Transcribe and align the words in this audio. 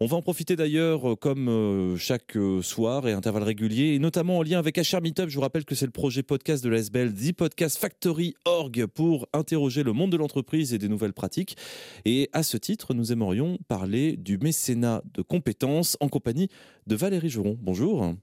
On 0.00 0.06
va 0.06 0.16
en 0.16 0.22
profiter 0.22 0.56
d'ailleurs, 0.56 1.12
euh, 1.12 1.14
comme 1.14 1.48
euh, 1.48 1.96
chaque 1.96 2.36
euh, 2.36 2.62
soir 2.62 3.06
et 3.06 3.12
intervalle 3.12 3.44
régulier, 3.44 3.94
et 3.94 4.00
notamment 4.00 4.38
en 4.38 4.42
lien 4.42 4.58
avec 4.58 4.76
HR 4.76 5.00
Meetup. 5.00 5.28
Je 5.28 5.36
vous 5.36 5.40
rappelle 5.40 5.64
que 5.64 5.76
c'est 5.76 5.86
le 5.86 5.92
projet 5.92 6.24
podcast 6.24 6.64
de 6.64 6.68
la 6.68 6.78
SBL, 6.78 7.14
The 7.14 7.32
Podcast 7.32 7.78
Factory 7.78 8.34
Org, 8.44 8.86
pour 8.86 9.28
interroger 9.32 9.84
le 9.84 9.92
monde 9.92 10.10
de 10.10 10.16
l'entreprise 10.16 10.74
et 10.74 10.78
des 10.78 10.88
nouvelles 10.88 11.12
pratiques. 11.12 11.56
Et 12.04 12.28
à 12.32 12.42
ce 12.42 12.56
titre, 12.56 12.92
nous 12.92 13.12
aimerions 13.12 13.56
parler 13.68 14.16
du 14.16 14.36
mécénat 14.36 15.00
de 15.14 15.22
compétences 15.22 15.96
en 16.00 16.08
compagnie 16.08 16.48
de 16.88 16.96
Valérie 16.96 17.30
Juron. 17.30 17.56
Bonjour. 17.62 18.14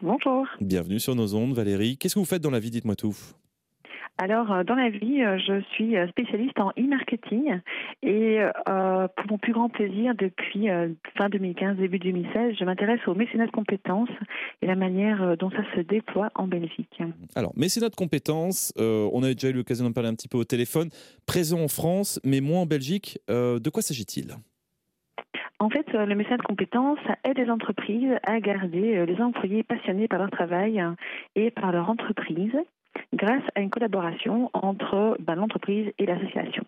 Bonjour. 0.00 0.46
Bienvenue 0.62 1.00
sur 1.00 1.14
nos 1.14 1.34
ondes, 1.34 1.52
Valérie. 1.52 1.98
Qu'est-ce 1.98 2.14
que 2.14 2.18
vous 2.20 2.24
faites 2.24 2.42
dans 2.42 2.50
la 2.50 2.60
vie? 2.60 2.70
Dites-moi 2.70 2.96
tout. 2.96 3.14
Alors, 4.16 4.52
euh, 4.52 4.62
dans 4.62 4.76
la 4.76 4.90
vie, 4.90 5.22
euh, 5.22 5.38
je 5.38 5.60
suis 5.72 5.96
euh, 5.96 6.06
spécialiste 6.08 6.58
en 6.60 6.70
e-marketing 6.78 7.60
et 8.02 8.38
pour 8.64 9.26
mon 9.30 9.38
plus 9.38 9.52
grand 9.52 9.68
plaisir, 9.68 10.14
depuis 10.14 10.68
fin 11.16 11.28
2015, 11.28 11.76
début 11.76 11.98
2016, 11.98 12.54
je 12.58 12.64
m'intéresse 12.64 13.00
au 13.06 13.14
mécénat 13.14 13.46
de 13.46 13.50
compétences 13.50 14.10
et 14.62 14.66
la 14.66 14.76
manière 14.76 15.36
dont 15.36 15.50
ça 15.50 15.64
se 15.74 15.80
déploie 15.80 16.30
en 16.34 16.46
Belgique. 16.46 17.02
Alors, 17.34 17.52
mécénat 17.56 17.88
de 17.88 17.94
compétences, 17.94 18.72
on 18.76 19.22
a 19.22 19.32
déjà 19.32 19.48
eu 19.48 19.52
l'occasion 19.52 19.84
d'en 19.84 19.92
parler 19.92 20.10
un 20.10 20.14
petit 20.14 20.28
peu 20.28 20.38
au 20.38 20.44
téléphone, 20.44 20.90
présent 21.26 21.60
en 21.60 21.68
France, 21.68 22.20
mais 22.24 22.40
moins 22.40 22.62
en 22.62 22.66
Belgique. 22.66 23.18
de 23.28 23.70
quoi 23.70 23.82
s'agit-il? 23.82 24.34
En 25.60 25.70
fait, 25.70 25.86
le 25.92 26.14
mécénat 26.14 26.38
de 26.38 26.42
compétences 26.42 26.98
aide 27.24 27.38
les 27.38 27.50
entreprises 27.50 28.12
à 28.24 28.38
garder 28.40 29.06
les 29.06 29.20
employés 29.20 29.62
passionnés 29.62 30.08
par 30.08 30.18
leur 30.18 30.30
travail 30.30 30.82
et 31.36 31.50
par 31.50 31.72
leur 31.72 31.88
entreprise 31.88 32.56
grâce 33.12 33.42
à 33.54 33.60
une 33.60 33.70
collaboration 33.70 34.50
entre 34.52 35.16
ben, 35.20 35.34
l'entreprise 35.34 35.92
et 35.98 36.06
l'association. 36.06 36.64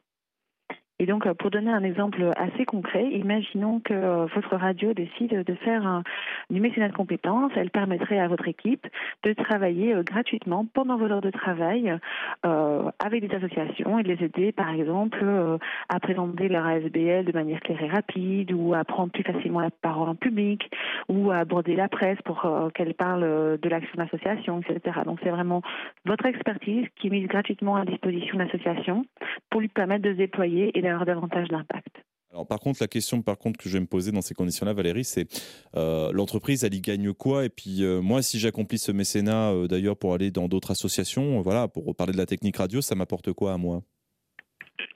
Et 0.98 1.05
donc, 1.05 1.27
euh, 1.27 1.34
pour 1.34 1.50
donner 1.50 1.70
un 1.70 1.82
exemple 1.82 2.30
assez 2.36 2.64
concret, 2.64 3.04
imaginons 3.10 3.80
que 3.80 3.92
euh, 3.92 4.27
votre 4.34 4.56
radio 4.56 4.95
décide 4.95 5.45
de 5.45 5.54
faire 5.56 6.02
du 6.48 6.59
mécénat 6.59 6.88
de 6.88 6.95
compétences. 6.95 7.52
Elle 7.54 7.70
permettrait 7.70 8.18
à 8.18 8.28
votre 8.28 8.48
équipe 8.48 8.87
de 9.23 9.35
travailler 9.35 9.95
euh, 9.95 10.02
gratuitement 10.02 10.66
pendant 10.73 10.96
vos 10.96 11.07
heures 11.07 11.20
de 11.20 11.30
travail 11.30 11.95
avec 12.43 13.29
des 13.29 13.35
associations 13.35 13.98
et 13.98 14.02
de 14.02 14.12
les 14.12 14.24
aider, 14.24 14.52
par 14.52 14.70
exemple, 14.70 15.24
à 15.88 16.01
présenter 16.01 16.48
leur 16.48 16.65
ASBL 16.65 17.24
de 17.24 17.32
manière 17.32 17.60
claire 17.60 17.82
et 17.82 17.88
rapide 17.88 18.52
ou 18.52 18.74
à 18.74 18.85
prendre 18.85 19.10
plus 19.10 19.24
facilement 19.24 19.60
la 19.60 19.70
parole 19.70 20.09
en 20.09 20.15
public 20.15 20.70
ou 21.09 21.30
à 21.30 21.38
aborder 21.38 21.74
la 21.74 21.88
presse 21.88 22.20
pour 22.24 22.48
qu'elle 22.74 22.95
parle 22.95 23.59
de 23.60 23.68
l'action 23.68 23.96
d'association, 23.96 24.60
etc. 24.60 25.01
Donc, 25.04 25.18
c'est 25.23 25.30
vraiment 25.30 25.63
votre 26.04 26.26
expertise 26.26 26.87
qui 26.96 27.09
est 27.09 27.10
mise 27.10 27.26
gratuitement 27.26 27.76
à 27.76 27.85
disposition 27.85 28.38
de 28.38 28.45
l'association 28.45 29.04
pour 29.51 29.60
lui 29.60 29.68
permettre 29.68 30.02
de 30.02 30.13
se 30.13 30.18
déployer 30.18 30.76
et 30.79 30.82
d'avoir 30.87 31.06
davantage 31.06 31.48
d'impact. 31.48 32.04
Alors, 32.32 32.46
par 32.46 32.60
contre, 32.60 32.79
la 32.82 32.88
question 32.88 33.23
par 33.23 33.38
contre 33.38 33.59
que 33.59 33.68
je 33.68 33.74
vais 33.74 33.80
me 33.80 33.87
poser 33.87 34.12
dans 34.12 34.20
ces 34.20 34.34
conditions-là, 34.34 34.74
Valérie, 34.74 35.04
c'est 35.04 35.26
euh, 35.74 36.12
l'entreprise, 36.12 36.65
elle 36.65 36.74
y 36.74 36.80
gagne 36.80 37.12
quoi? 37.15 37.45
Et 37.45 37.48
puis 37.48 37.82
euh, 37.82 38.02
moi, 38.02 38.20
si 38.20 38.38
j'accomplis 38.38 38.79
ce 38.79 38.92
mécénat, 38.92 39.52
euh, 39.52 39.68
d'ailleurs, 39.68 39.96
pour 39.96 40.12
aller 40.12 40.30
dans 40.30 40.48
d'autres 40.48 40.73
associations, 40.73 41.40
voilà, 41.40 41.68
pour 41.68 41.95
parler 41.96 42.12
de 42.12 42.18
la 42.18 42.26
technique 42.26 42.57
radio, 42.57 42.82
ça 42.82 42.95
m'apporte 42.95 43.32
quoi 43.32 43.54
à 43.54 43.57
moi? 43.57 43.82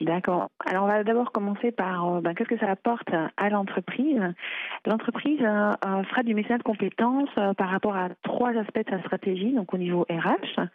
D'accord. 0.01 0.49
Alors 0.65 0.85
on 0.85 0.87
va 0.87 1.03
d'abord 1.03 1.31
commencer 1.31 1.71
par 1.71 2.15
euh, 2.15 2.21
ben, 2.21 2.33
qu'est-ce 2.33 2.49
que 2.49 2.57
ça 2.57 2.71
apporte 2.71 3.09
à 3.37 3.49
l'entreprise? 3.49 4.19
L'entreprise 4.87 5.39
euh, 5.41 5.71
euh, 5.85 6.03
fera 6.05 6.23
du 6.23 6.33
mécénat 6.33 6.57
de 6.57 6.63
compétences 6.63 7.29
par 7.57 7.69
rapport 7.69 7.95
à 7.95 8.09
trois 8.23 8.49
aspects 8.49 8.83
de 8.83 8.89
sa 8.89 8.99
stratégie, 9.01 9.53
donc 9.53 9.71
au 9.75 9.77
niveau 9.77 10.07
RH, 10.09 10.65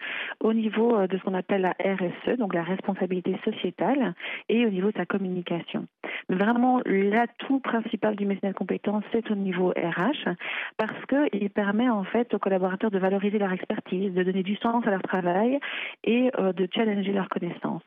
au 0.41 0.52
niveau 0.52 1.06
de 1.08 1.19
ce 1.19 1.22
qu'on 1.24 1.34
appelle 1.34 1.62
la 1.62 1.74
RSE, 1.80 2.38
donc 2.38 2.54
la 2.54 2.62
responsabilité 2.62 3.36
sociétale, 3.44 4.14
et 4.48 4.64
au 4.64 4.70
niveau 4.70 4.92
de 4.92 4.97
sa 4.97 5.06
communication. 5.06 5.86
Mais 6.28 6.36
vraiment, 6.36 6.80
l'atout 6.84 7.58
principal 7.58 8.14
du 8.14 8.27
mécénat 8.27 8.52
de 8.52 8.56
compétences, 8.56 9.04
c'est 9.12 9.28
au 9.30 9.34
niveau 9.34 9.70
RH, 9.70 10.30
parce 10.77 11.04
qu'il 11.06 11.50
permet 11.50 11.88
en 11.88 12.04
fait 12.04 12.32
aux 12.32 12.38
collaborateurs 12.38 12.92
de 12.92 12.98
valoriser 12.98 13.38
leur 13.38 13.52
expertise, 13.52 14.14
de 14.14 14.22
donner 14.22 14.44
du 14.44 14.56
sens 14.56 14.86
à 14.86 14.91
leur 14.91 15.02
travail 15.02 15.58
et 16.04 16.30
de 16.38 16.69
challenger 16.72 17.12
leurs 17.12 17.28
connaissances. 17.28 17.82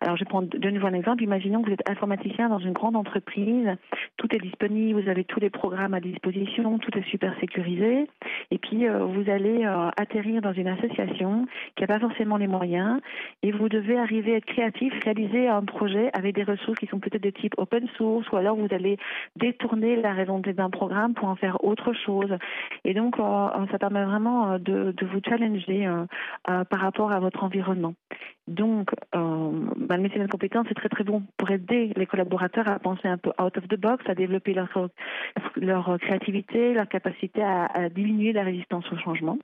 Alors, 0.00 0.16
je 0.16 0.24
prends 0.24 0.42
de 0.42 0.70
nouveau 0.70 0.86
un 0.86 0.94
exemple. 0.94 1.22
Imaginons 1.22 1.62
que 1.62 1.68
vous 1.68 1.74
êtes 1.74 1.88
informaticien 1.88 2.48
dans 2.48 2.58
une 2.58 2.72
grande 2.72 2.96
entreprise. 2.96 3.68
Tout 4.16 4.34
est 4.34 4.38
disponible, 4.38 5.00
vous 5.00 5.08
avez 5.08 5.24
tous 5.24 5.40
les 5.40 5.50
programmes 5.50 5.94
à 5.94 6.00
disposition, 6.00 6.78
tout 6.78 6.96
est 6.96 7.08
super 7.08 7.38
sécurisé. 7.40 8.06
Et 8.50 8.58
puis, 8.58 8.86
euh, 8.86 9.04
vous 9.04 9.30
allez 9.30 9.64
euh, 9.64 9.90
atterrir 9.96 10.42
dans 10.42 10.52
une 10.52 10.68
association 10.68 11.46
qui 11.76 11.82
n'a 11.82 11.86
pas 11.86 11.98
forcément 11.98 12.36
les 12.36 12.46
moyens 12.46 13.00
et 13.42 13.52
vous 13.52 13.68
devez 13.68 13.98
arriver 13.98 14.34
à 14.34 14.36
être 14.36 14.46
créatif, 14.46 14.92
réaliser 15.04 15.48
un 15.48 15.62
projet 15.62 16.10
avec 16.12 16.34
des 16.34 16.42
ressources 16.42 16.78
qui 16.78 16.86
sont 16.86 16.98
peut-être 16.98 17.22
de 17.22 17.30
type 17.30 17.54
open 17.58 17.86
source 17.96 18.30
ou 18.30 18.36
alors 18.36 18.56
vous 18.56 18.68
allez 18.70 18.98
détourner 19.36 19.96
la 19.96 20.12
raison 20.12 20.38
d'un 20.40 20.70
programme 20.70 21.14
pour 21.14 21.28
en 21.28 21.36
faire 21.36 21.62
autre 21.64 21.92
chose. 21.92 22.34
Et 22.84 22.94
donc, 22.94 23.18
euh, 23.18 23.48
ça 23.70 23.78
permet 23.78 24.04
vraiment 24.04 24.58
de, 24.58 24.94
vous 25.02 25.20
challenger 25.26 25.88
par 26.44 26.80
rapport 26.80 27.12
à 27.12 27.20
votre 27.20 27.42
environnement. 27.42 27.94
Donc, 28.48 28.90
le 29.88 29.98
métier 29.98 30.20
de 30.20 30.26
compétence 30.26 30.66
est 30.70 30.74
très 30.74 30.88
très 30.88 31.04
bon 31.04 31.22
pour 31.36 31.50
aider 31.50 31.92
les 31.96 32.06
collaborateurs 32.06 32.68
à 32.68 32.78
penser 32.78 33.08
un 33.08 33.18
peu 33.18 33.30
out 33.42 33.56
of 33.56 33.68
the 33.68 33.78
box, 33.78 34.04
à 34.08 34.14
développer 34.14 34.54
leur, 34.54 35.98
créativité, 36.00 36.74
leur 36.74 36.88
capacité 36.88 37.42
à 37.42 37.88
diminuer 37.90 38.32
la 38.32 38.42
résistance 38.42 38.90
au 38.92 38.96
changement. 38.96 39.38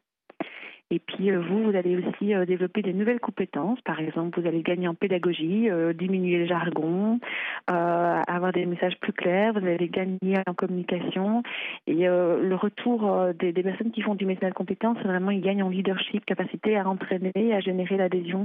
Et 0.91 1.00
puis 1.00 1.31
euh, 1.31 1.41
vous, 1.41 1.65
vous 1.65 1.77
allez 1.77 1.97
aussi 1.97 2.32
euh, 2.32 2.44
développer 2.44 2.81
des 2.82 2.93
nouvelles 2.93 3.19
compétences. 3.19 3.81
Par 3.81 3.99
exemple, 3.99 4.41
vous 4.41 4.47
allez 4.47 4.62
gagner 4.62 4.87
en 4.87 4.94
pédagogie, 4.94 5.69
euh, 5.69 5.93
diminuer 5.93 6.38
le 6.38 6.47
jargon, 6.47 7.19
avoir 7.66 8.53
des 8.53 8.66
messages 8.66 8.97
plus 9.00 9.12
clairs. 9.12 9.53
Vous 9.54 9.66
allez 9.66 9.88
gagner 9.88 10.38
en 10.47 10.54
communication. 10.54 11.43
Et 11.87 12.06
le 12.06 12.54
retour 12.54 13.33
des, 13.38 13.53
personnes 13.53 13.91
qui 13.91 14.03
font 14.03 14.15
du 14.15 14.27
mécénat 14.27 14.50
de 14.50 14.54
compétences, 14.54 14.97
c'est 15.03 15.09
vraiment 15.09 15.31
ils 15.31 15.41
gagnent 15.41 15.62
en 15.62 15.69
leadership, 15.69 16.25
capacité 16.25 16.77
à 16.77 16.88
entraîner, 16.88 17.54
à 17.54 17.60
générer 17.60 17.97
l'adhésion 17.97 18.44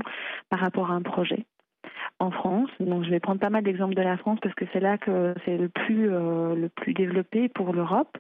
par 0.50 0.60
rapport 0.60 0.90
à 0.90 0.96
un 0.96 1.02
projet 1.02 1.46
en 2.22 2.30
France. 2.30 2.70
Donc 2.80 3.04
je 3.04 3.10
vais 3.10 3.20
prendre 3.20 3.40
pas 3.40 3.50
mal 3.50 3.64
d'exemples 3.64 3.96
de 3.96 4.02
la 4.02 4.16
France 4.16 4.40
parce 4.42 4.54
que 4.54 4.66
c'est 4.72 4.80
là 4.80 4.98
que 4.98 5.34
c'est 5.44 5.58
le 5.58 5.70
plus 5.70 6.12
euh, 6.12 6.56
le 6.56 6.70
plus 6.70 6.94
développé 6.94 7.50
pour 7.50 7.74
l'Europe. 7.74 8.16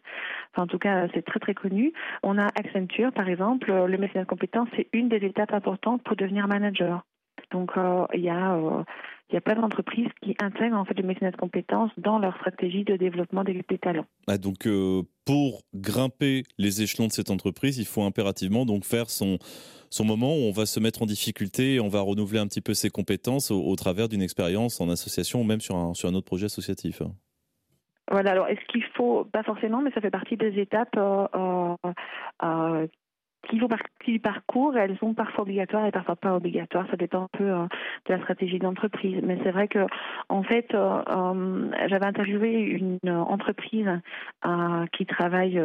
En 0.57 0.65
tout 0.67 0.79
cas, 0.79 1.07
c'est 1.13 1.21
très 1.21 1.39
très 1.39 1.53
connu. 1.53 1.93
On 2.23 2.37
a 2.37 2.47
Accenture 2.47 3.11
par 3.13 3.29
exemple, 3.29 3.71
le 3.71 3.97
mécénat 3.97 4.23
de 4.23 4.29
compétences, 4.29 4.69
c'est 4.75 4.87
une 4.93 5.07
des 5.07 5.23
étapes 5.23 5.53
importantes 5.53 6.01
pour 6.03 6.15
devenir 6.15 6.47
manager. 6.47 7.03
Donc 7.51 7.77
euh, 7.77 8.05
il 8.13 8.21
y 8.21 8.29
a 8.29 8.55
euh, 8.55 8.83
il 9.31 9.35
y 9.35 9.37
a 9.37 9.41
plein 9.41 9.55
d'entreprises 9.55 10.09
qui 10.21 10.35
intègrent 10.41 10.77
en 10.77 10.85
fait 10.85 10.97
le 10.99 11.07
mécénat 11.07 11.31
de 11.31 11.37
compétences 11.37 11.91
dans 11.97 12.19
leur 12.19 12.35
stratégie 12.37 12.83
de 12.83 12.97
développement 12.97 13.43
des, 13.43 13.63
talents. 13.81 14.05
Ah, 14.27 14.37
donc 14.37 14.67
euh, 14.67 15.03
pour 15.25 15.61
grimper 15.73 16.43
les 16.57 16.81
échelons 16.81 17.07
de 17.07 17.11
cette 17.11 17.31
entreprise, 17.31 17.77
il 17.77 17.85
faut 17.85 18.03
impérativement 18.03 18.65
donc 18.65 18.83
faire 18.83 19.09
son 19.09 19.37
son 19.89 20.05
moment 20.05 20.35
où 20.35 20.39
on 20.43 20.51
va 20.51 20.65
se 20.65 20.79
mettre 20.79 21.01
en 21.01 21.05
difficulté 21.05 21.75
et 21.75 21.79
on 21.81 21.89
va 21.89 21.99
renouveler 21.99 22.39
un 22.39 22.47
petit 22.47 22.61
peu 22.61 22.73
ses 22.73 22.89
compétences 22.89 23.51
au, 23.51 23.75
travers 23.75 24.07
d'une 24.07 24.21
expérience 24.21 24.79
en 24.79 24.89
association 24.89 25.41
ou 25.41 25.43
même 25.43 25.59
sur 25.59 25.75
un, 25.75 25.93
sur 25.93 26.07
un 26.07 26.13
autre 26.13 26.25
projet 26.25 26.45
associatif. 26.45 27.01
Voilà, 28.09 28.31
alors 28.31 28.47
est-ce 28.47 28.65
qu'il 28.67 28.83
faut, 28.95 29.25
pas 29.25 29.43
forcément, 29.43 29.81
mais 29.81 29.91
ça 29.91 30.01
fait 30.01 30.09
partie 30.09 30.37
des 30.37 30.59
étapes 30.59 30.95
euh, 30.97 31.75
euh, 32.43 32.87
qui 33.49 33.59
font 33.59 33.67
partie 33.67 33.89
du 34.05 34.19
parcours, 34.19 34.75
elles 34.77 34.97
sont 34.97 35.13
parfois 35.13 35.43
obligatoires 35.43 35.85
et 35.85 35.91
parfois 35.91 36.15
pas 36.15 36.35
obligatoires. 36.35 36.85
Ça 36.89 36.97
dépend 36.97 37.23
un 37.23 37.37
peu 37.37 37.49
euh, 37.49 37.65
de 38.07 38.13
la 38.13 38.19
stratégie 38.19 38.59
d'entreprise. 38.59 39.19
Mais 39.23 39.37
c'est 39.43 39.51
vrai 39.51 39.67
que, 39.67 39.85
en 40.29 40.43
fait, 40.43 40.73
euh, 40.73 41.01
euh, 41.09 41.71
j'avais 41.87 42.05
interviewé 42.05 42.59
une 42.61 42.99
entreprise 43.09 43.89
qui 44.93 45.05
travaille 45.05 45.61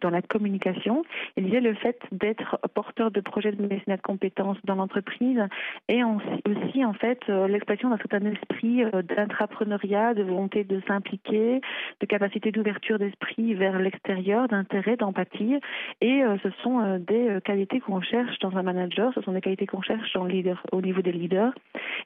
dans 0.00 0.10
la 0.10 0.22
communication. 0.22 1.02
Elle 1.36 1.44
disait 1.44 1.60
le 1.60 1.74
fait 1.74 2.00
d'être 2.12 2.58
porteur 2.74 3.10
de 3.10 3.20
projets 3.20 3.52
de 3.52 3.62
mécénat 3.62 3.96
de 3.96 4.02
compétences 4.02 4.58
dans 4.64 4.74
l'entreprise 4.74 5.40
et 5.88 6.02
aussi, 6.04 6.84
en 6.84 6.92
fait, 6.92 7.26
l'expression 7.28 7.90
d'un 7.90 7.96
certain 7.98 8.24
esprit 8.26 8.84
d'intrapreneuriat, 9.08 10.14
de 10.14 10.22
volonté 10.22 10.64
de 10.64 10.80
s'impliquer, 10.86 11.60
de 12.00 12.06
capacité 12.06 12.50
d'ouverture 12.50 12.98
d'esprit 12.98 13.54
vers 13.54 13.78
l'extérieur, 13.78 14.48
d'intérêt, 14.48 14.96
d'empathie. 14.96 15.58
Et 16.00 16.22
ce 16.42 16.50
sont 16.62 16.98
des 17.08 17.28
euh, 17.28 17.40
qualités 17.40 17.80
qu'on 17.80 18.00
cherche 18.00 18.38
dans 18.40 18.56
un 18.56 18.62
manager, 18.62 19.12
ce 19.14 19.20
sont 19.22 19.32
des 19.32 19.40
qualités 19.40 19.66
qu'on 19.66 19.82
cherche 19.82 20.12
dans 20.14 20.24
leader, 20.24 20.62
au 20.72 20.80
niveau 20.80 21.02
des 21.02 21.12
leaders. 21.12 21.52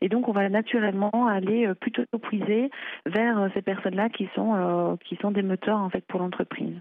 Et 0.01 0.09
donc, 0.09 0.29
on 0.29 0.33
va 0.33 0.49
naturellement 0.49 1.27
aller 1.27 1.67
euh, 1.67 1.75
plutôt 1.75 2.05
puiser 2.23 2.71
vers 3.07 3.39
euh, 3.39 3.49
ces 3.55 3.63
personnes-là 3.63 4.09
qui 4.09 4.29
sont, 4.35 4.99
qui 5.05 5.17
sont 5.17 5.31
des 5.31 5.43
moteurs 5.43 5.79
en 5.79 5.91
fait 5.91 6.05
pour 6.07 6.21
l'entreprise. 6.21 6.75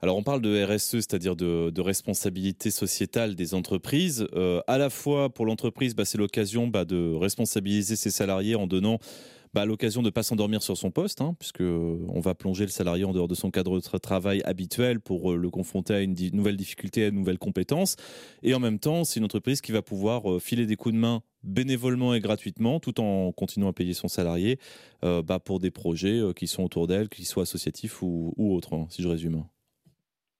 Alors 0.00 0.16
on 0.16 0.22
parle 0.22 0.40
de 0.40 0.64
RSE, 0.64 1.00
c'est-à-dire 1.00 1.34
de, 1.34 1.80
responsabilité 1.80 2.70
sociétale 2.70 3.34
des 3.34 3.54
entreprises. 3.54 4.28
à 4.66 4.78
la 4.78 4.90
fois 4.90 5.28
pour 5.28 5.44
l'entreprise, 5.44 5.96
bah, 5.96 6.04
c'est 6.04 6.18
l'occasion 6.18 6.68
bah, 6.68 6.84
de 6.84 7.14
responsabiliser 7.14 7.96
ses 7.96 8.10
salariés 8.10 8.54
en 8.54 8.66
donnant 8.66 8.98
bah, 9.54 9.64
l'occasion 9.64 10.02
de 10.02 10.06
ne 10.06 10.10
pas 10.10 10.22
s'endormir 10.22 10.62
sur 10.62 10.76
son 10.76 10.90
poste, 10.90 11.20
hein, 11.20 11.34
puisque 11.38 11.60
on 11.62 12.20
va 12.20 12.34
plonger 12.34 12.64
le 12.64 12.70
salarié 12.70 13.04
en 13.04 13.12
dehors 13.12 13.28
de 13.28 13.34
son 13.34 13.50
cadre 13.50 13.80
de 13.80 13.98
travail 13.98 14.42
habituel 14.44 15.00
pour 15.00 15.32
euh, 15.32 15.36
le 15.36 15.50
confronter 15.50 15.94
à 15.94 16.00
une 16.00 16.14
nouvelle 16.32 16.56
difficulté, 16.56 17.04
à 17.04 17.08
une 17.08 17.16
nouvelle 17.16 17.38
compétence. 17.38 17.96
Et 18.42 18.54
en 18.54 18.60
même 18.60 18.78
temps, 18.78 19.04
c'est 19.04 19.20
une 19.20 19.24
entreprise 19.24 19.60
qui 19.60 19.72
va 19.72 19.82
pouvoir 19.82 20.30
euh, 20.30 20.38
filer 20.38 20.66
des 20.66 20.76
coups 20.76 20.94
de 20.94 21.00
main 21.00 21.22
bénévolement 21.42 22.14
et 22.14 22.20
gratuitement, 22.20 22.80
tout 22.80 23.00
en 23.00 23.32
continuant 23.32 23.68
à 23.68 23.72
payer 23.72 23.94
son 23.94 24.08
salarié 24.08 24.58
bah, 25.02 25.38
pour 25.38 25.60
des 25.60 25.70
projets 25.70 26.20
qui 26.34 26.48
sont 26.48 26.64
autour 26.64 26.88
d'elle, 26.88 27.08
qu'ils 27.08 27.26
soient 27.26 27.44
associatifs 27.44 28.02
ou, 28.02 28.34
autres, 28.36 28.74
hein, 28.74 28.86
si 28.90 29.02
je 29.02 29.08
résume. 29.08 29.44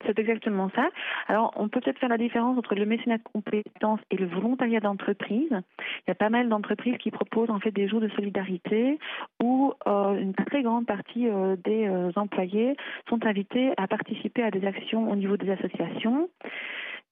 C'est 0.07 0.19
exactement 0.19 0.71
ça. 0.75 0.89
Alors, 1.27 1.53
on 1.57 1.69
peut 1.69 1.81
peut-être 1.81 1.99
faire 1.99 2.09
la 2.09 2.19
différence 2.19 2.57
entre 2.57 2.75
le 2.75 2.87
mécénat 2.87 3.19
de 3.19 3.23
compétences 3.25 4.01
et 4.11 4.17
le 4.17 4.27
volontariat 4.27 4.81
d'entreprise. 4.81 5.51
Il 5.51 6.09
y 6.09 6.11
a 6.11 6.15
pas 6.15 6.31
mal 6.31 6.49
d'entreprises 6.49 6.97
qui 6.99 7.11
proposent 7.11 7.51
en 7.51 7.59
fait 7.59 7.73
des 7.73 7.89
jours 7.89 8.01
de 8.01 8.09
solidarité 8.11 8.99
où 9.43 9.73
euh, 9.87 10.15
une 10.15 10.35
très 10.35 10.63
grande 10.63 10.87
partie 10.87 11.29
euh, 11.29 11.57
des 11.65 11.89
euh, 11.89 12.13
employés 12.17 12.77
sont 13.09 13.25
invités 13.27 13.73
à 13.77 13.89
participer 13.89 14.43
à 14.43 14.51
des 14.51 14.65
actions 14.67 15.11
au 15.11 15.17
niveau 15.17 15.37
des 15.37 15.51
associations. 15.51 16.29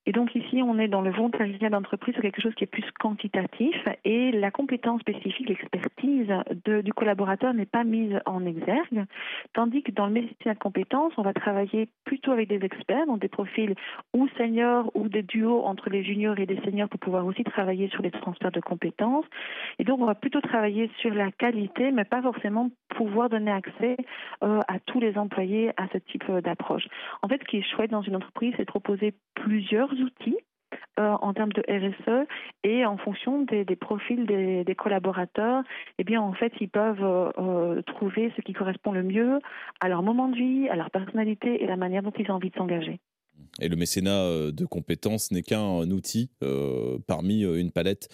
Et 0.06 0.12
donc 0.12 0.34
ici, 0.36 0.62
on 0.62 0.78
est 0.78 0.86
dans 0.86 1.02
le 1.02 1.10
volontariat 1.10 1.68
d'entreprise, 1.68 2.14
quelque 2.22 2.40
chose 2.40 2.54
qui 2.54 2.64
est 2.64 2.68
plus 2.68 2.84
quantitatif 3.00 3.76
et 4.04 4.30
la 4.30 4.52
compétence 4.52 5.00
spécifique, 5.00 5.48
l'expertise 5.48 6.32
du 6.64 6.92
collaborateur 6.92 7.52
n'est 7.54 7.66
pas 7.66 7.82
mise 7.82 8.18
en 8.24 8.46
exergue, 8.46 9.04
tandis 9.52 9.82
que 9.82 9.90
dans 9.90 10.06
le 10.06 10.12
métier 10.12 10.52
de 10.52 10.58
compétences, 10.58 11.12
on 11.16 11.22
va 11.22 11.32
travailler 11.32 11.88
plutôt 12.04 12.30
avec 12.30 12.48
des 12.48 12.64
experts, 12.64 13.06
donc 13.06 13.20
des 13.20 13.28
profils 13.28 13.74
ou 14.14 14.28
seniors 14.38 14.90
ou 14.94 15.08
des 15.08 15.22
duos 15.22 15.62
entre 15.64 15.90
les 15.90 16.04
juniors 16.04 16.38
et 16.38 16.46
les 16.46 16.60
seniors 16.62 16.88
pour 16.88 17.00
pouvoir 17.00 17.26
aussi 17.26 17.42
travailler 17.42 17.88
sur 17.88 18.02
les 18.02 18.12
transferts 18.12 18.52
de 18.52 18.60
compétences. 18.60 19.24
Et 19.78 19.84
donc, 19.84 20.00
on 20.00 20.06
va 20.06 20.14
plutôt 20.14 20.40
travailler 20.40 20.88
sur 20.98 21.12
la 21.12 21.32
qualité, 21.32 21.90
mais 21.90 22.04
pas 22.04 22.22
forcément 22.22 22.70
pouvoir 22.96 23.28
donner 23.28 23.50
accès 23.50 23.96
euh, 24.42 24.60
à 24.68 24.78
tous 24.80 25.00
les 25.00 25.16
employés 25.16 25.70
à 25.76 25.86
ce 25.92 25.98
type 25.98 26.24
euh, 26.28 26.40
d'approche. 26.40 26.84
En 27.22 27.28
fait, 27.28 27.40
ce 27.42 27.48
qui 27.48 27.58
est 27.58 27.62
chouette 27.62 27.90
dans 27.90 28.02
une 28.02 28.16
entreprise, 28.16 28.54
c'est 28.56 28.64
de 28.64 28.70
proposer 28.70 29.14
plusieurs 29.34 29.92
outils 29.92 30.38
euh, 30.98 31.12
en 31.20 31.34
termes 31.34 31.52
de 31.52 31.62
RSE 31.68 32.26
et 32.64 32.86
en 32.86 32.96
fonction 32.96 33.42
des, 33.42 33.64
profils 33.76 34.24
des, 34.26 34.74
collaborateurs, 34.76 35.62
eh 35.98 36.04
bien 36.04 36.20
en 36.20 36.32
fait 36.32 36.52
ils 36.60 36.68
peuvent 36.68 37.32
trouver 37.86 38.32
ce 38.36 38.42
qui 38.42 38.52
correspond 38.52 38.92
le 38.92 39.02
mieux 39.02 39.38
à 39.80 39.88
leur 39.88 40.02
moment 40.02 40.28
de 40.28 40.36
vie, 40.36 40.68
à 40.68 40.76
leur 40.76 40.90
personnalité 40.90 41.62
et 41.62 41.66
la 41.66 41.76
manière 41.76 42.02
dont 42.02 42.12
ils 42.18 42.30
ont 42.30 42.34
envie 42.34 42.50
de 42.50 42.56
s'engager. 42.56 42.98
Et 43.60 43.68
le 43.68 43.76
mécénat 43.76 44.50
de 44.50 44.64
compétences 44.64 45.30
n'est 45.30 45.42
qu'un 45.42 45.88
outil 45.90 46.30
parmi 47.06 47.42
une 47.42 47.70
palette 47.70 48.08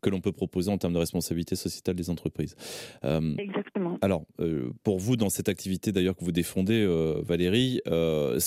que 0.00 0.10
l'on 0.10 0.20
peut 0.20 0.32
proposer 0.32 0.70
en 0.70 0.78
termes 0.78 0.92
de 0.92 0.98
responsabilité 0.98 1.56
sociétale 1.56 1.94
des 1.94 2.10
entreprises. 2.10 2.54
Euh, 3.04 3.34
Exactement. 3.38 3.98
Alors, 4.02 4.24
euh, 4.40 4.70
pour 4.82 4.98
vous, 4.98 5.16
dans 5.16 5.30
cette 5.30 5.48
activité 5.48 5.92
d'ailleurs 5.92 6.16
que 6.16 6.24
vous 6.24 6.32
défendez, 6.32 6.82
euh, 6.82 7.22
Valérie, 7.24 7.80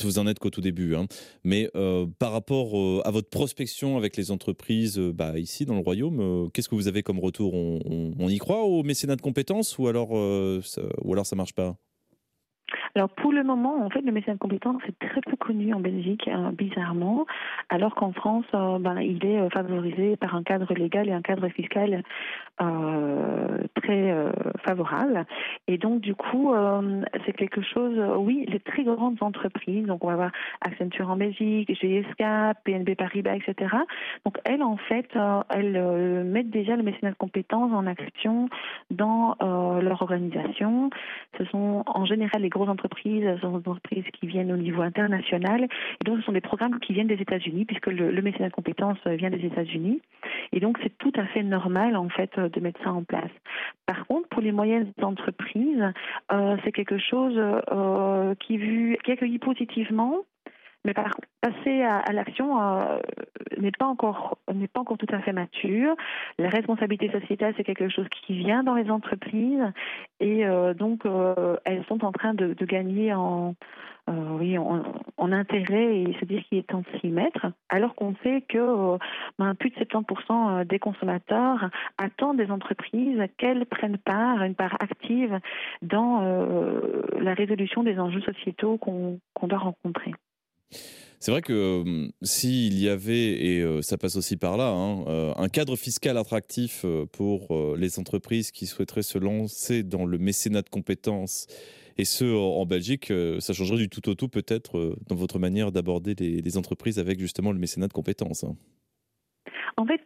vous 0.03 0.19
en 0.19 0.27
êtes 0.27 0.39
qu'au 0.39 0.49
tout 0.49 0.61
début, 0.61 0.95
hein, 0.95 1.05
mais 1.43 1.69
par 2.19 2.31
rapport 2.31 3.05
à 3.05 3.11
votre 3.11 3.29
prospection 3.29 3.97
avec 3.97 4.17
les 4.17 4.31
entreprises 4.31 4.97
bah, 4.97 5.37
ici 5.37 5.65
dans 5.65 5.75
le 5.75 5.81
Royaume, 5.81 6.49
qu'est-ce 6.53 6.69
que 6.69 6.75
vous 6.75 6.87
avez 6.87 7.03
comme 7.03 7.19
retour? 7.19 7.53
On, 7.53 8.29
y 8.29 8.37
croit 8.37 8.63
au 8.63 8.83
mécénat 8.83 9.15
de 9.15 9.21
compétences 9.21 9.77
ou 9.77 9.87
alors, 9.87 10.09
ça, 10.63 10.81
ou 11.03 11.13
alors 11.13 11.25
ça 11.25 11.35
marche 11.35 11.53
pas? 11.53 11.77
Alors 12.95 13.09
pour 13.09 13.31
le 13.31 13.43
moment, 13.43 13.85
en 13.85 13.89
fait, 13.89 14.01
le 14.01 14.11
mécénat 14.11 14.33
de 14.33 14.39
compétences 14.39 14.81
est 14.87 15.07
très 15.07 15.21
peu 15.21 15.35
connu 15.37 15.73
en 15.73 15.79
Belgique, 15.79 16.27
hein, 16.27 16.51
bizarrement, 16.53 17.25
alors 17.69 17.95
qu'en 17.95 18.11
France, 18.11 18.45
euh, 18.53 18.79
ben, 18.79 18.99
il 18.99 19.25
est 19.25 19.39
euh, 19.39 19.49
favorisé 19.49 20.17
par 20.17 20.35
un 20.35 20.43
cadre 20.43 20.73
légal 20.73 21.07
et 21.07 21.13
un 21.13 21.21
cadre 21.21 21.47
fiscal 21.49 22.03
euh, 22.61 23.57
très 23.75 24.13
favorable. 24.65 25.25
Et 25.67 25.77
donc 25.77 26.01
du 26.01 26.15
coup, 26.15 26.53
c'est 27.25 27.33
quelque 27.33 27.61
chose, 27.61 27.97
oui, 28.17 28.45
les 28.47 28.59
très 28.59 28.83
grandes 28.83 29.21
entreprises, 29.21 29.85
donc 29.85 30.03
on 30.03 30.07
va 30.07 30.15
voir 30.15 30.31
Accenture 30.61 31.09
en 31.09 31.15
Belgique, 31.15 31.71
GSK, 31.71 32.23
PNB 32.63 32.95
Paribas, 32.95 33.35
etc. 33.35 33.75
Donc 34.25 34.37
elles, 34.43 34.63
en 34.63 34.77
fait, 34.77 35.07
elles 35.49 36.23
mettent 36.25 36.49
déjà 36.49 36.75
le 36.75 36.83
mécénat 36.83 37.11
de 37.11 37.17
compétences 37.17 37.71
en 37.73 37.87
action 37.87 38.49
dans 38.91 39.35
leur 39.81 40.01
organisation. 40.01 40.89
Ce 41.37 41.45
sont 41.45 41.83
en 41.87 42.05
général 42.05 42.41
les 42.41 42.49
grosses 42.49 42.69
entreprises, 42.81 43.23
sont 43.41 43.57
des 43.57 43.69
entreprises 43.69 44.05
qui 44.19 44.27
viennent 44.27 44.51
au 44.51 44.57
niveau 44.57 44.81
international. 44.81 45.63
Et 45.63 46.03
donc, 46.03 46.19
ce 46.19 46.23
sont 46.23 46.31
des 46.31 46.41
programmes 46.41 46.79
qui 46.79 46.93
viennent 46.93 47.07
des 47.07 47.21
États-Unis, 47.21 47.65
puisque 47.65 47.87
le, 47.87 48.11
le 48.11 48.21
mécénat 48.21 48.49
de 48.49 48.53
compétences 48.53 48.99
vient 49.05 49.29
des 49.29 49.45
États-Unis. 49.45 50.01
Et 50.51 50.59
donc, 50.59 50.77
c'est 50.81 50.97
tout 50.97 51.13
à 51.15 51.25
fait 51.27 51.43
normal, 51.43 51.95
en 51.95 52.09
fait, 52.09 52.37
de 52.39 52.59
mettre 52.59 52.81
ça 52.83 52.91
en 52.91 53.03
place. 53.03 53.31
Par 53.85 54.05
contre, 54.07 54.27
pour 54.29 54.41
les 54.41 54.51
moyennes 54.51 54.91
entreprises, 55.01 55.83
euh, 56.31 56.57
c'est 56.63 56.71
quelque 56.71 56.97
chose 56.97 57.35
euh, 57.37 58.35
qui, 58.35 58.55
est 58.55 59.09
accueilli 59.09 59.39
positivement, 59.39 60.17
mais 60.85 60.93
par 60.93 61.11
passer 61.41 61.81
à, 61.81 62.11
l'action 62.11 62.61
euh, 62.61 62.99
n'est 63.59 63.71
pas 63.71 63.85
encore 63.85 64.37
n'est 64.53 64.67
pas 64.67 64.81
encore 64.81 64.97
tout 64.97 65.13
à 65.13 65.19
fait 65.19 65.33
mature. 65.33 65.95
La 66.39 66.49
responsabilité 66.49 67.11
sociétale 67.11 67.53
c'est 67.57 67.63
quelque 67.63 67.89
chose 67.89 68.07
qui 68.25 68.37
vient 68.37 68.63
dans 68.63 68.75
les 68.75 68.89
entreprises 68.89 69.63
et 70.19 70.45
euh, 70.45 70.73
donc 70.73 71.05
euh, 71.05 71.57
elles 71.65 71.85
sont 71.85 72.03
en 72.03 72.11
train 72.11 72.33
de, 72.33 72.53
gagner 72.65 73.13
en 73.13 73.55
oui, 74.07 74.57
en, 74.57 75.31
intérêt 75.31 76.01
et 76.01 76.17
se 76.19 76.25
dire 76.25 76.43
qu'il 76.43 76.57
est 76.57 76.67
temps 76.67 76.81
de 76.81 76.99
s'y 76.99 77.07
mettre, 77.07 77.47
alors 77.69 77.95
qu'on 77.95 78.13
sait 78.23 78.41
que 78.41 78.97
ben, 79.39 79.55
plus 79.55 79.69
de 79.69 79.75
70% 79.75 80.65
des 80.65 80.79
consommateurs 80.79 81.69
attendent 81.97 82.37
des 82.37 82.51
entreprises 82.51 83.21
qu'elles 83.37 83.65
prennent 83.65 83.99
part, 83.99 84.43
une 84.43 84.55
part 84.55 84.75
active 84.81 85.39
dans 85.81 86.21
la 87.19 87.33
résolution 87.33 87.83
des 87.83 87.99
enjeux 87.99 88.21
sociétaux 88.21 88.77
qu'on 88.77 89.47
doit 89.47 89.59
rencontrer. 89.59 90.11
C'est 91.21 91.29
vrai 91.29 91.43
que 91.43 91.53
euh, 91.53 92.07
s'il 92.23 92.79
y 92.81 92.89
avait, 92.89 93.45
et 93.45 93.61
euh, 93.61 93.83
ça 93.83 93.99
passe 93.99 94.15
aussi 94.15 94.37
par 94.37 94.57
là, 94.57 94.69
hein, 94.69 95.05
euh, 95.07 95.31
un 95.37 95.49
cadre 95.49 95.75
fiscal 95.75 96.17
attractif 96.17 96.83
pour 97.11 97.75
les 97.77 97.99
entreprises 97.99 98.49
qui 98.51 98.65
souhaiteraient 98.65 99.03
se 99.03 99.19
lancer 99.19 99.83
dans 99.83 100.05
le 100.05 100.17
mécénat 100.17 100.63
de 100.63 100.69
compétences, 100.69 101.45
et 101.99 102.05
ce 102.05 102.25
en 102.25 102.65
Belgique, 102.65 103.13
ça 103.39 103.53
changerait 103.53 103.77
du 103.77 103.89
tout 103.89 104.09
au 104.09 104.15
tout 104.15 104.29
peut-être 104.29 104.97
dans 105.07 105.15
votre 105.15 105.37
manière 105.37 105.71
d'aborder 105.71 106.15
les, 106.15 106.57
entreprises 106.57 106.97
avec 106.97 107.19
justement 107.19 107.51
le 107.51 107.59
mécénat 107.59 107.87
de 107.87 107.93
compétences. 107.93 108.43
Hein. 108.43 108.55
En 109.77 109.85
fait, 109.85 110.01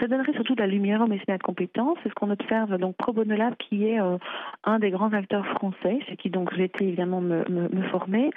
ça 0.00 0.06
donnerait 0.06 0.32
surtout 0.32 0.54
de 0.54 0.60
la 0.60 0.66
lumière 0.66 1.00
au 1.00 1.06
mécénat 1.06 1.38
de 1.38 1.42
compétences. 1.42 1.98
C'est 2.02 2.08
ce 2.08 2.14
qu'on 2.14 2.30
observe 2.30 2.76
donc 2.78 2.96
Pro 2.96 3.12
Bono 3.12 3.36
qui 3.58 3.88
est 3.88 4.00
euh, 4.00 4.18
un 4.64 4.78
des 4.78 4.90
grands 4.90 5.12
acteurs 5.12 5.46
français, 5.46 5.98
c'est 6.08 6.16
qui 6.16 6.30
donc 6.30 6.54
j'ai 6.54 6.64
été 6.64 6.84
évidemment 6.84 7.20
me, 7.20 7.44
me, 7.48 7.82
former, 7.90 8.30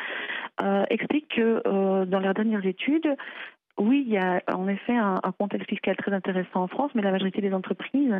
euh, 0.61 0.83
explique 0.89 1.27
que 1.35 1.61
euh, 1.65 2.05
dans 2.05 2.19
leurs 2.19 2.33
dernières 2.33 2.65
études, 2.65 3.15
oui, 3.79 4.03
il 4.05 4.13
y 4.13 4.17
a 4.17 4.41
en 4.53 4.67
effet 4.67 4.95
un, 4.95 5.19
contexte 5.37 5.69
fiscal 5.69 5.95
très 5.95 6.11
intéressant 6.11 6.63
en 6.63 6.67
France, 6.67 6.91
mais 6.95 7.01
la 7.01 7.11
majorité 7.11 7.39
des 7.39 7.53
entreprises 7.53 8.13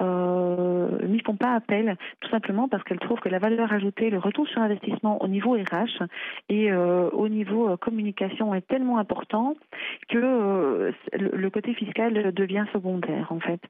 euh, 0.00 0.88
n'y 1.08 1.20
font 1.20 1.34
pas 1.34 1.52
appel, 1.54 1.96
tout 2.20 2.30
simplement 2.30 2.68
parce 2.68 2.84
qu'elles 2.84 3.00
trouvent 3.00 3.18
que 3.18 3.28
la 3.28 3.40
valeur 3.40 3.72
ajoutée, 3.72 4.08
le 4.10 4.18
retour 4.18 4.46
sur 4.46 4.62
investissement 4.62 5.20
au 5.20 5.26
niveau 5.26 5.54
RH 5.54 6.04
et 6.48 6.70
euh, 6.70 7.10
au 7.10 7.28
niveau 7.28 7.70
euh, 7.70 7.76
communication 7.76 8.54
est 8.54 8.66
tellement 8.66 8.98
important 8.98 9.56
que 10.08 10.18
euh, 10.18 10.92
le, 11.12 11.50
côté 11.50 11.74
fiscal 11.74 12.32
devient 12.32 12.66
secondaire 12.72 13.32
en 13.32 13.40
fait. 13.40 13.60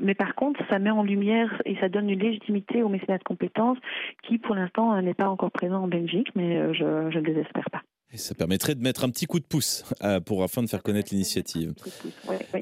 mais 0.00 0.14
par 0.14 0.36
contre, 0.36 0.60
ça 0.70 0.78
met 0.78 0.90
en 0.90 1.02
lumière 1.02 1.60
et 1.64 1.74
ça 1.80 1.88
donne 1.88 2.08
une 2.08 2.20
légitimité 2.20 2.84
au 2.84 2.88
mécénat 2.88 3.18
de 3.18 3.24
compétences 3.24 3.78
qui, 4.22 4.38
pour 4.38 4.54
l'instant, 4.54 5.00
n'est 5.02 5.14
pas 5.14 5.28
encore 5.28 5.50
présent 5.50 5.82
en 5.82 5.88
Belgique, 5.88 6.28
mais 6.36 6.72
je 6.72 6.84
ne 6.84 7.20
désespère 7.20 7.68
pas. 7.70 7.82
Et 8.12 8.18
ça 8.18 8.34
permettrait 8.34 8.76
de 8.76 8.82
mettre 8.82 9.02
un 9.04 9.10
petit 9.10 9.26
coup 9.26 9.40
de 9.40 9.44
pouce 9.44 9.84
euh, 10.04 10.20
pour 10.20 10.44
afin 10.44 10.62
de 10.62 10.68
faire 10.68 10.82
connaître 10.82 11.12
l'initiative. 11.12 11.74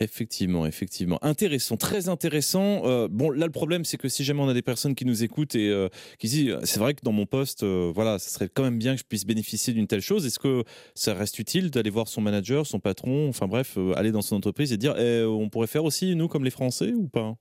Effectivement, 0.00 0.66
effectivement. 0.66 1.22
Intéressant, 1.22 1.76
très 1.76 2.08
intéressant. 2.08 2.86
Euh, 2.86 3.08
bon, 3.10 3.30
là, 3.30 3.44
le 3.44 3.52
problème, 3.52 3.84
c'est 3.84 3.98
que 3.98 4.08
si 4.08 4.24
jamais 4.24 4.40
on 4.40 4.48
a 4.48 4.54
des 4.54 4.62
personnes 4.62 4.94
qui 4.94 5.04
nous 5.04 5.22
écoutent 5.22 5.54
et 5.54 5.68
euh, 5.68 5.88
qui 6.18 6.28
disent, 6.28 6.56
c'est 6.64 6.80
vrai 6.80 6.94
que 6.94 7.02
dans 7.02 7.12
mon 7.12 7.26
poste, 7.26 7.62
voilà, 7.62 8.18
ce 8.18 8.30
serait 8.30 8.48
quand 8.48 8.62
même 8.62 8.78
bien 8.78 8.94
que 8.94 9.00
je 9.00 9.04
puisse 9.04 9.26
bénéficier 9.26 9.74
d'une 9.74 9.86
telle 9.86 10.00
chose. 10.00 10.24
Est-ce 10.24 10.38
que 10.38 10.64
ça 10.94 11.12
reste 11.12 11.38
utile 11.38 11.70
d'aller 11.70 11.90
voir 11.90 12.08
son 12.08 12.22
manager, 12.22 12.66
son 12.66 12.80
patron, 12.80 13.28
enfin 13.28 13.46
bref, 13.46 13.76
aller 13.96 14.12
dans 14.12 14.22
son 14.22 14.36
entreprise 14.36 14.72
et 14.72 14.78
dire, 14.78 14.98
eh, 14.98 15.24
on 15.24 15.50
pourrait 15.50 15.66
faire 15.66 15.84
aussi, 15.84 16.16
nous, 16.16 16.26
comme 16.26 16.44
les 16.44 16.50
Français, 16.50 16.92
ou 16.94 17.06
pas? 17.06 17.36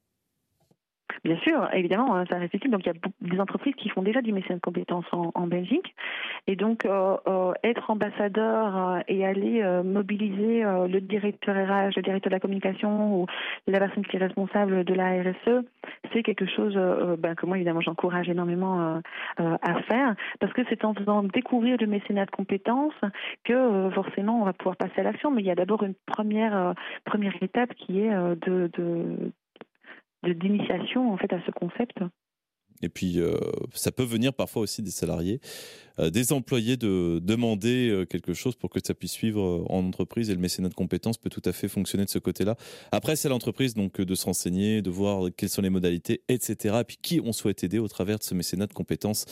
Bien 1.23 1.37
sûr, 1.37 1.67
évidemment, 1.73 2.25
ça 2.29 2.37
reste 2.37 2.53
utile. 2.53 2.71
Donc, 2.71 2.85
il 2.85 2.87
y 2.87 2.89
a 2.89 2.93
des 3.21 3.39
entreprises 3.39 3.75
qui 3.75 3.89
font 3.89 4.01
déjà 4.01 4.21
du 4.21 4.33
mécène 4.33 4.57
de 4.57 4.61
compétences 4.61 5.05
en, 5.11 5.47
Belgique. 5.47 5.95
Et 6.47 6.55
donc, 6.55 6.85
euh, 6.85 7.17
euh, 7.27 7.53
être 7.63 7.89
ambassadeur 7.89 8.77
euh, 8.77 8.99
et 9.07 9.25
aller 9.25 9.63
mobiliser 9.83 10.63
le 10.63 10.99
directeur 10.99 11.55
RH, 11.55 11.95
le 11.95 12.01
directeur 12.01 12.29
de 12.29 12.35
la 12.35 12.39
communication 12.39 13.21
ou 13.21 13.25
la 13.67 13.79
personne 13.79 14.05
qui 14.05 14.15
est 14.15 14.19
responsable 14.19 14.83
de 14.83 14.93
la 14.93 15.21
RSE, 15.21 15.63
c'est 16.11 16.23
quelque 16.23 16.45
chose 16.45 16.75
ben, 17.19 17.35
que 17.35 17.45
moi, 17.45 17.57
évidemment, 17.57 17.81
j'encourage 17.81 18.29
énormément 18.29 19.01
à 19.37 19.81
faire 19.83 20.15
parce 20.39 20.53
que 20.53 20.61
c'est 20.69 20.85
en 20.85 20.93
faisant 20.93 21.23
découvrir 21.23 21.77
le 21.79 21.87
mécénat 21.87 22.25
de 22.25 22.31
compétences 22.31 22.93
que 23.43 23.89
forcément 23.91 24.41
on 24.41 24.45
va 24.45 24.53
pouvoir 24.53 24.75
passer 24.75 25.01
à 25.01 25.03
l'action. 25.03 25.31
Mais 25.31 25.41
il 25.41 25.45
y 25.45 25.51
a 25.51 25.55
d'abord 25.55 25.83
une 25.83 25.95
première, 26.05 26.73
première 27.05 27.35
étape 27.41 27.73
qui 27.75 27.99
est 27.99 28.11
de, 28.11 28.69
de 28.73 29.31
d'initiation 30.23 31.11
en 31.11 31.17
fait 31.17 31.31
à 31.33 31.41
ce 31.45 31.51
concept. 31.51 31.99
Et 32.83 32.89
puis, 32.89 33.19
euh, 33.19 33.35
ça 33.73 33.91
peut 33.91 34.03
venir 34.03 34.33
parfois 34.33 34.61
aussi 34.61 34.81
des 34.81 34.91
salariés, 34.91 35.39
euh, 35.99 36.09
des 36.09 36.33
employés 36.33 36.75
de 36.75 37.19
demander 37.19 37.89
euh, 37.89 38.05
quelque 38.05 38.33
chose 38.33 38.55
pour 38.55 38.69
que 38.69 38.79
ça 38.83 38.93
puisse 38.93 39.13
suivre 39.13 39.65
en 39.69 39.79
entreprise. 39.85 40.29
Et 40.29 40.35
le 40.35 40.41
mécénat 40.41 40.67
de 40.67 40.73
compétences 40.73 41.17
peut 41.17 41.29
tout 41.29 41.41
à 41.45 41.53
fait 41.53 41.69
fonctionner 41.69 42.03
de 42.03 42.09
ce 42.09 42.19
côté-là. 42.19 42.55
Après, 42.91 43.15
c'est 43.15 43.29
l'entreprise 43.29 43.73
donc 43.73 44.01
de 44.01 44.15
se 44.15 44.25
renseigner, 44.25 44.81
de 44.81 44.89
voir 44.89 45.29
quelles 45.35 45.49
sont 45.49 45.61
les 45.61 45.69
modalités, 45.69 46.21
etc. 46.27 46.77
Et 46.81 46.83
puis 46.83 46.97
qui 47.01 47.21
on 47.23 47.31
souhaite 47.31 47.63
aider 47.63 47.79
au 47.79 47.87
travers 47.87 48.17
de 48.17 48.23
ce 48.23 48.35
mécénat 48.35 48.67
de 48.67 48.73
compétences. 48.73 49.25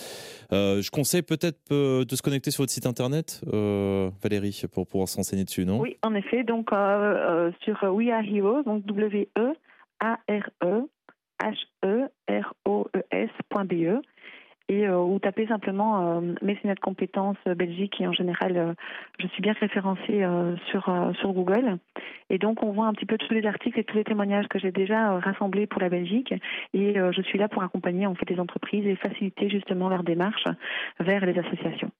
je 0.51 0.89
conseille 0.89 1.24
peut-être 1.24 1.60
de 1.71 2.15
se 2.15 2.21
connecter 2.21 2.51
sur 2.51 2.63
votre 2.63 2.71
site 2.71 2.86
internet, 2.86 3.41
Valérie, 4.24 4.62
pour 4.71 4.88
pouvoir 4.88 5.10
se 5.10 5.17
renseigner 5.17 5.43
dessus, 5.43 5.65
non? 5.65 5.79
Oui, 5.79 5.98
en 6.03 6.15
effet. 6.15 6.43
Donc 6.43 6.69
sur 7.63 7.83
We 7.83 8.10
Are 8.10 8.24
Heroes, 8.24 8.63
donc 8.63 8.86
W 8.86 9.29
E 10.01 10.05
A 10.05 10.20
R 10.29 10.50
E 10.63 10.88
H-E-R-O-E-S.be 11.41 12.12
et 14.70 14.88
euh, 14.88 15.00
ou 15.00 15.20
tapez 15.20 15.48
simplement 15.48 16.20
euh, 16.20 16.22
de 16.22 16.79
compétences 16.79 17.38
euh, 17.48 17.55
Belgique 17.55 18.00
et 18.00 18.08
en 18.08 18.13
général 18.13 18.75
je 19.20 19.27
suis 19.27 19.41
bien 19.41 19.53
référencée 19.60 20.24
sur 20.70 20.89
sur 21.20 21.34
Google 21.34 21.77
et 22.29 22.38
donc 22.38 22.63
on 22.63 22.72
voit 22.72 22.86
un 22.86 22.93
petit 22.93 23.05
peu 23.05 23.17
tous 23.17 23.34
les 23.34 23.46
articles 23.46 23.79
et 23.79 23.84
tous 23.84 23.98
les 23.98 24.03
témoignages 24.03 24.48
que 24.48 24.60
j'ai 24.60 24.72
déjà 24.72 25.20
rassemblés 25.20 25.67
pour 25.67 25.81
la 25.81 25.89
Belgique 25.89 26.34
et 26.74 26.93
je 26.93 27.22
suis 27.24 27.39
là 27.39 27.50
pour 27.50 27.63
accompagner 27.63 28.05
en 28.05 28.15
fait 28.15 28.29
les 28.29 28.39
entreprises 28.39 28.86
et 28.86 28.96
faciliter 28.96 29.50
justement 29.50 29.89
leur 29.89 30.03
démarche 30.03 30.46
vers 31.00 31.25
les 31.25 31.38
associations. 31.38 31.91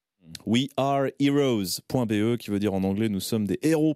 WeAreHeroes.be 0.46 2.38
qui 2.38 2.50
veut 2.50 2.60
dire 2.60 2.74
en 2.74 2.84
anglais 2.84 3.10
nous 3.10 3.20
sommes 3.20 3.46
des 3.46 3.60
héros. 3.62 3.96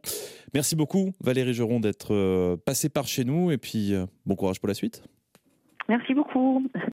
Merci 0.54 0.76
beaucoup 0.76 1.12
Valérie 1.22 1.54
Geron 1.54 1.80
d'être 1.80 2.56
passée 2.66 2.90
par 2.90 3.08
chez 3.08 3.24
nous 3.24 3.52
et 3.52 3.58
puis 3.58 3.94
bon 4.26 4.36
courage 4.36 4.60
pour 4.60 4.68
la 4.68 4.74
suite. 4.74 5.04
Merci 5.88 6.14
beaucoup. 6.14 6.68